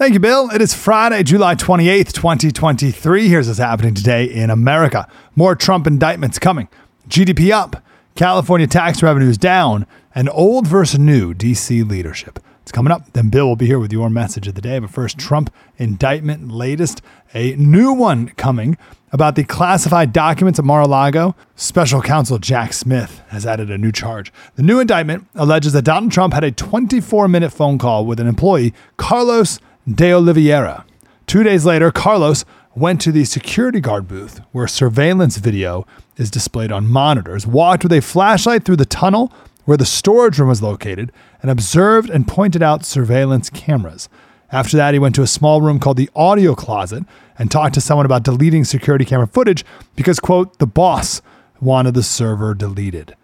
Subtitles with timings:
[0.00, 0.48] Thank you, Bill.
[0.48, 3.28] It is Friday, July 28th, 2023.
[3.28, 5.06] Here's what's happening today in America.
[5.36, 6.68] More Trump indictments coming.
[7.06, 7.84] GDP up,
[8.14, 12.38] California tax revenues down, and old versus new DC leadership.
[12.62, 13.12] It's coming up.
[13.12, 14.78] Then Bill will be here with your message of the day.
[14.78, 17.02] But first, Trump indictment latest,
[17.34, 18.78] a new one coming
[19.12, 23.76] about the classified documents at Mar a Lago, special counsel Jack Smith has added a
[23.76, 24.32] new charge.
[24.54, 28.26] The new indictment alleges that Donald Trump had a 24 minute phone call with an
[28.26, 29.58] employee, Carlos
[29.92, 30.84] de Oliveira.
[31.26, 36.70] Two days later, Carlos went to the security guard booth where surveillance video is displayed
[36.70, 39.32] on monitors, walked with a flashlight through the tunnel
[39.64, 44.08] where the storage room was located, and observed and pointed out surveillance cameras.
[44.50, 47.04] After that, he went to a small room called the audio closet
[47.38, 51.22] and talked to someone about deleting security camera footage because, quote, the boss
[51.60, 53.14] wanted the server deleted.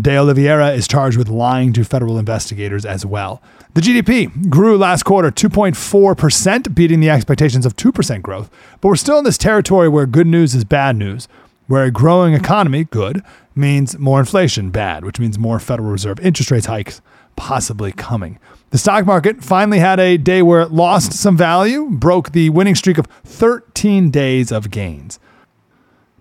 [0.00, 3.40] De Oliveira is charged with lying to federal investigators as well.
[3.74, 8.50] The GDP grew last quarter 2.4%, beating the expectations of 2% growth.
[8.80, 11.28] But we're still in this territory where good news is bad news,
[11.68, 13.22] where a growing economy, good,
[13.54, 17.00] means more inflation, bad, which means more Federal Reserve interest rates hikes
[17.36, 18.38] possibly coming.
[18.70, 22.74] The stock market finally had a day where it lost some value, broke the winning
[22.74, 25.20] streak of 13 days of gains.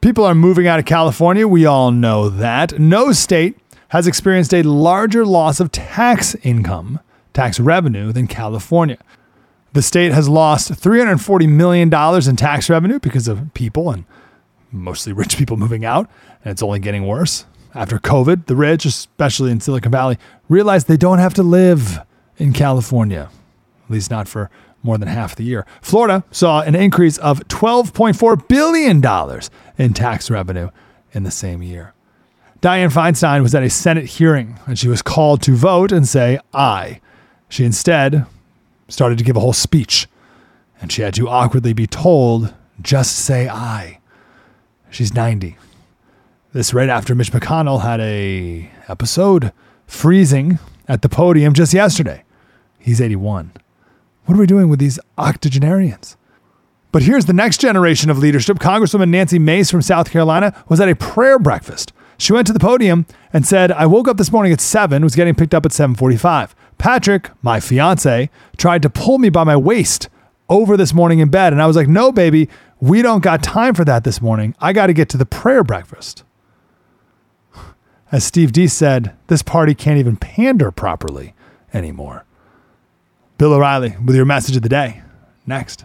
[0.00, 1.48] People are moving out of California.
[1.48, 2.78] We all know that.
[2.78, 7.00] No state has experienced a larger loss of tax income,
[7.32, 8.98] tax revenue, than California.
[9.72, 14.04] The state has lost $340 million in tax revenue because of people and
[14.70, 16.08] mostly rich people moving out,
[16.44, 17.44] and it's only getting worse.
[17.74, 20.16] After COVID, the rich, especially in Silicon Valley,
[20.48, 22.00] realized they don't have to live
[22.36, 23.30] in California,
[23.84, 24.48] at least not for
[24.82, 25.66] more than half the year.
[25.82, 29.40] Florida saw an increase of $12.4 billion
[29.76, 30.70] in tax revenue
[31.12, 31.94] in the same year.
[32.60, 36.38] Dianne Feinstein was at a Senate hearing and she was called to vote and say
[36.52, 37.00] aye.
[37.48, 38.26] She instead
[38.88, 40.08] started to give a whole speech
[40.80, 44.00] and she had to awkwardly be told, just say aye.
[44.90, 45.56] She's 90.
[46.52, 49.52] This right after Mitch McConnell had a episode
[49.86, 50.58] freezing
[50.88, 52.24] at the podium just yesterday.
[52.78, 53.52] He's 81.
[54.28, 56.18] What are we doing with these octogenarians?
[56.92, 58.58] But here's the next generation of leadership.
[58.58, 61.94] Congresswoman Nancy Mace from South Carolina was at a prayer breakfast.
[62.18, 65.14] She went to the podium and said, "I woke up this morning at 7, was
[65.14, 66.54] getting picked up at 7:45.
[66.76, 68.28] Patrick, my fiance,
[68.58, 70.10] tried to pull me by my waist
[70.50, 72.50] over this morning in bed, and I was like, "No, baby,
[72.80, 74.54] we don't got time for that this morning.
[74.60, 76.22] I got to get to the prayer breakfast."
[78.12, 81.32] As Steve D said, this party can't even pander properly
[81.72, 82.26] anymore.
[83.38, 85.00] Bill O'Reilly with your message of the day.
[85.46, 85.84] Next.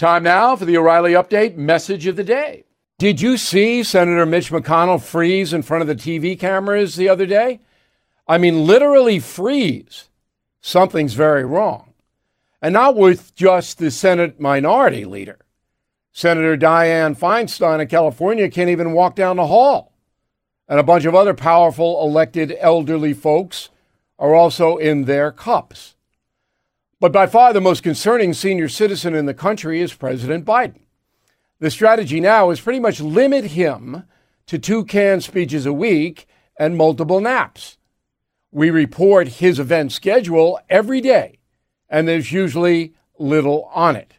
[0.00, 2.64] Time now for the O'Reilly Update message of the day.
[2.98, 7.26] Did you see Senator Mitch McConnell freeze in front of the TV cameras the other
[7.26, 7.60] day?
[8.26, 10.08] I mean, literally freeze.
[10.62, 11.92] Something's very wrong.
[12.62, 15.40] And not with just the Senate minority leader.
[16.12, 19.92] Senator Dianne Feinstein of California can't even walk down the hall.
[20.66, 23.68] And a bunch of other powerful elected elderly folks
[24.18, 25.94] are also in their cups.
[27.00, 30.82] But by far the most concerning senior citizen in the country is President Biden.
[31.58, 34.04] The strategy now is pretty much limit him
[34.46, 36.26] to two canned speeches a week
[36.58, 37.78] and multiple naps.
[38.52, 41.38] We report his event schedule every day,
[41.88, 44.14] and there's usually little on it.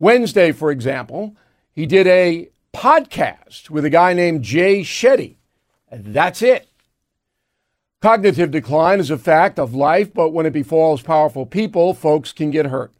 [0.00, 1.36] Wednesday, for example,
[1.70, 5.36] he did a podcast with a guy named Jay Shetty.
[5.88, 6.68] And that's it.
[8.02, 12.50] Cognitive decline is a fact of life, but when it befalls powerful people, folks can
[12.50, 12.92] get hurt.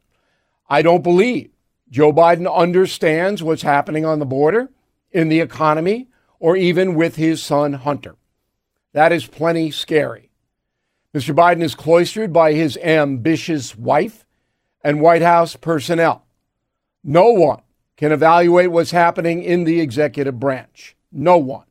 [0.69, 1.51] I don't believe
[1.89, 4.69] Joe Biden understands what's happening on the border,
[5.11, 6.07] in the economy,
[6.39, 8.15] or even with his son Hunter.
[8.93, 10.29] That is plenty scary.
[11.13, 11.35] Mr.
[11.35, 14.25] Biden is cloistered by his ambitious wife
[14.85, 16.25] and White House personnel.
[17.03, 17.61] No one
[17.97, 20.95] can evaluate what's happening in the executive branch.
[21.11, 21.65] No one.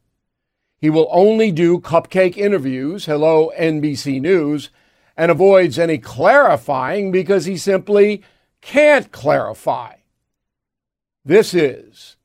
[0.82, 4.70] He will only do cupcake interviews, hello, NBC News,
[5.17, 8.25] and avoids any clarifying because he simply
[8.61, 9.99] can't clarify.
[11.25, 12.17] This is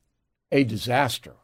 [0.51, 1.35] a disaster.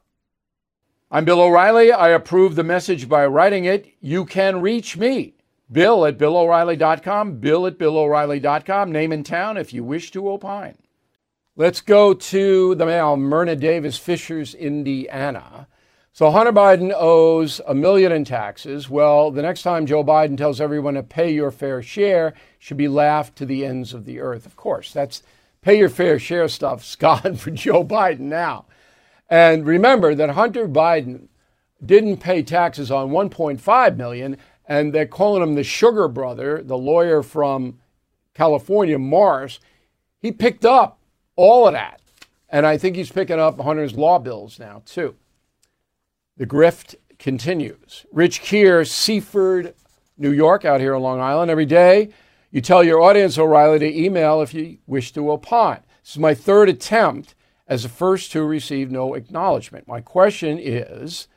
[1.11, 1.91] I'm Bill O'Reilly.
[1.91, 3.93] I approve the message by writing it.
[4.01, 5.35] You can reach me,
[5.71, 10.79] Bill at BillO'Reilly.com, Bill at BillO'Reilly.com, name and town if you wish to opine.
[11.55, 15.67] Let's go to the mail, Myrna Davis, Fishers, Indiana.
[16.15, 18.87] So Hunter Biden owes a million in taxes.
[18.87, 22.87] Well, the next time Joe Biden tells everyone to pay your fair share, should be
[22.87, 24.45] laughed to the ends of the earth.
[24.45, 25.23] Of course, that's
[25.63, 28.65] pay your fair share stuff's gone for Joe Biden now.
[29.27, 31.29] And remember that Hunter Biden
[31.83, 34.37] didn't pay taxes on 1.5 million,
[34.67, 37.79] and they're calling him the sugar brother, the lawyer from
[38.35, 39.59] California, Morris.
[40.19, 40.99] He picked up
[41.35, 42.01] all of that.
[42.49, 45.15] And I think he's picking up Hunter's law bills now, too.
[46.35, 48.07] The grift continues.
[48.11, 49.75] Rich Keir, Seaford,
[50.17, 51.51] New York, out here on Long Island.
[51.51, 52.09] Every day,
[52.49, 55.81] you tell your audience, O'Reilly, to email if you wish to opine.
[56.01, 57.35] This is my third attempt
[57.67, 59.87] as the first to receive no acknowledgement.
[59.87, 61.27] My question is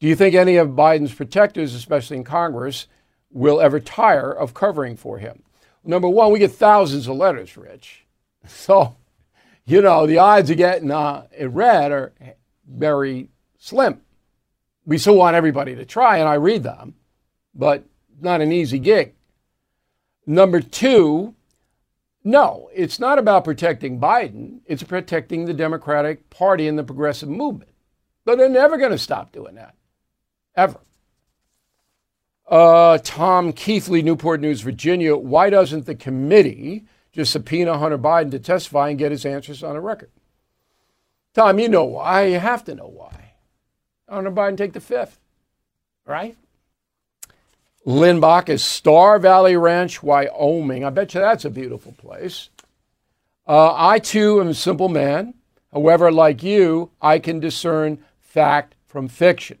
[0.00, 2.88] Do you think any of Biden's protectors, especially in Congress,
[3.30, 5.44] will ever tire of covering for him?
[5.84, 8.04] Number one, we get thousands of letters, Rich.
[8.46, 8.96] So,
[9.64, 12.12] you know, the odds of getting uh, it read are
[12.66, 13.28] very
[13.58, 14.02] slim
[14.86, 16.94] we still want everybody to try, and I read them,
[17.54, 17.84] but
[18.20, 19.14] not an easy gig.
[20.26, 21.34] Number two,
[22.22, 24.60] no, it's not about protecting Biden.
[24.66, 27.70] It's protecting the Democratic Party and the progressive movement.
[28.24, 29.74] But they're never going to stop doing that,
[30.56, 30.80] ever.
[32.48, 35.16] Uh, Tom Keithley, Newport News, Virginia.
[35.16, 39.76] Why doesn't the committee just subpoena Hunter Biden to testify and get his answers on
[39.76, 40.10] a record?
[41.34, 42.26] Tom, you know why.
[42.26, 43.23] You have to know why.
[44.08, 45.18] Hunter Biden take the fifth,
[46.06, 46.36] right?
[47.84, 50.84] Lynn Bach is Star Valley Ranch, Wyoming.
[50.84, 52.48] I bet you that's a beautiful place.
[53.46, 55.34] Uh, I too am a simple man.
[55.72, 59.58] However, like you, I can discern fact from fiction.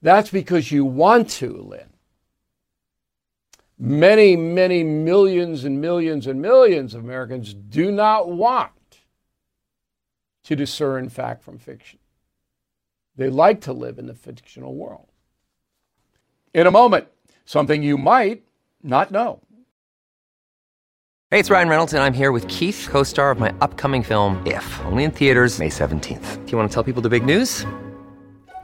[0.00, 1.92] That's because you want to, Lynn.
[3.78, 8.72] Many, many millions and millions and millions of Americans do not want
[10.44, 11.97] to discern fact from fiction.
[13.18, 15.08] They like to live in the fictional world.
[16.54, 17.08] In a moment,
[17.44, 18.44] something you might
[18.82, 19.40] not know.
[21.30, 24.40] Hey, it's Ryan Reynolds, and I'm here with Keith, co star of my upcoming film,
[24.46, 26.46] If, only in theaters, May 17th.
[26.46, 27.66] Do you want to tell people the big news?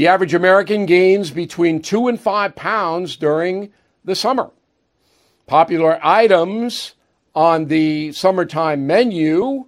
[0.00, 3.70] The average American gains between two and five pounds during
[4.02, 4.50] the summer.
[5.46, 6.94] Popular items
[7.34, 9.66] on the summertime menu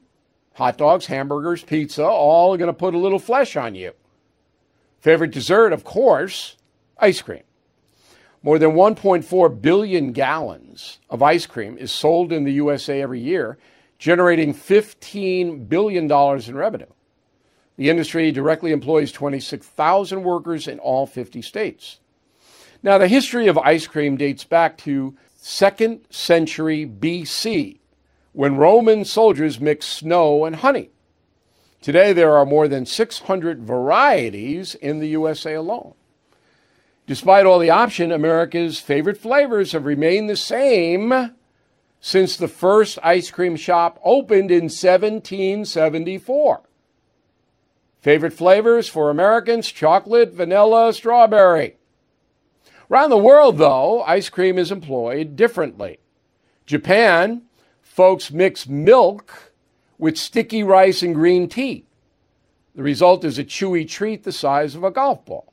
[0.54, 3.92] hot dogs, hamburgers, pizza, all are going to put a little flesh on you.
[5.00, 6.56] Favorite dessert, of course,
[6.96, 7.42] ice cream.
[8.42, 13.58] More than 1.4 billion gallons of ice cream is sold in the USA every year,
[13.98, 16.86] generating $15 billion in revenue.
[17.76, 21.98] The industry directly employs 26,000 workers in all 50 states.
[22.82, 27.78] Now, the history of ice cream dates back to 2nd century BC
[28.32, 30.90] when Roman soldiers mixed snow and honey.
[31.80, 35.94] Today, there are more than 600 varieties in the USA alone.
[37.06, 41.34] Despite all the option, America's favorite flavors have remained the same
[42.00, 46.62] since the first ice cream shop opened in 1774.
[48.02, 51.76] Favorite flavors for Americans chocolate, vanilla, strawberry.
[52.90, 56.00] Around the world, though, ice cream is employed differently.
[56.66, 57.42] Japan,
[57.80, 59.52] folks mix milk
[59.98, 61.84] with sticky rice and green tea.
[62.74, 65.52] The result is a chewy treat the size of a golf ball.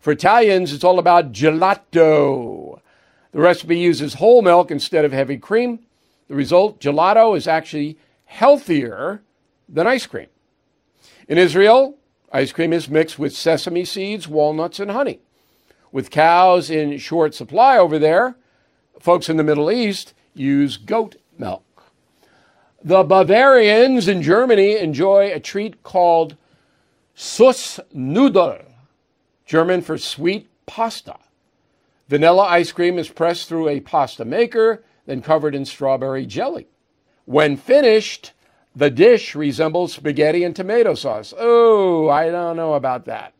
[0.00, 2.80] For Italians, it's all about gelato.
[3.32, 5.80] The recipe uses whole milk instead of heavy cream.
[6.28, 9.20] The result, gelato, is actually healthier
[9.68, 10.28] than ice cream.
[11.28, 11.96] In Israel,
[12.32, 15.20] ice cream is mixed with sesame seeds, walnuts, and honey.
[15.90, 18.36] With cows in short supply over there,
[19.00, 21.64] folks in the Middle East use goat milk.
[22.82, 26.36] The Bavarians in Germany enjoy a treat called
[27.16, 28.64] Süßnudel,
[29.44, 31.16] German for sweet pasta.
[32.08, 36.68] Vanilla ice cream is pressed through a pasta maker, then covered in strawberry jelly.
[37.24, 38.32] When finished,
[38.76, 41.32] the dish resembles spaghetti and tomato sauce.
[41.36, 43.32] Oh, I don't know about that.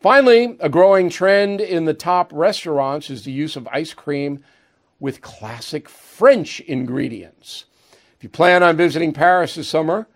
[0.00, 4.42] Finally, a growing trend in the top restaurants is the use of ice cream
[4.98, 7.66] with classic French ingredients.
[8.16, 10.08] If you plan on visiting Paris this summer,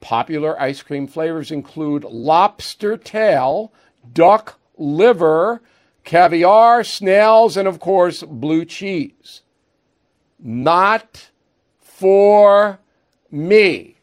[0.00, 3.72] popular ice cream flavors include lobster tail,
[4.12, 5.62] duck liver,
[6.02, 9.42] caviar, snails, and of course, blue cheese.
[10.38, 11.30] Not
[11.80, 12.80] for
[13.30, 13.96] me.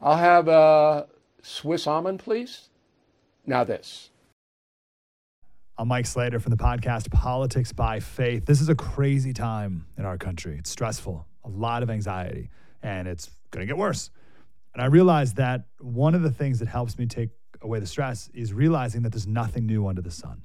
[0.00, 1.06] I'll have a
[1.42, 2.68] Swiss almond, please.
[3.46, 4.10] Now, this.
[5.78, 8.46] I'm Mike Slater from the podcast Politics by Faith.
[8.46, 10.56] This is a crazy time in our country.
[10.58, 12.50] It's stressful, a lot of anxiety,
[12.82, 14.10] and it's going to get worse.
[14.72, 17.30] And I realized that one of the things that helps me take
[17.62, 20.42] away the stress is realizing that there's nothing new under the sun.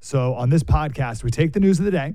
[0.00, 2.14] So on this podcast, we take the news of the day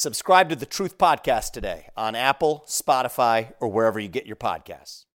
[0.00, 5.06] Subscribe to the Truth Podcast today on Apple, Spotify, or wherever you get your podcasts.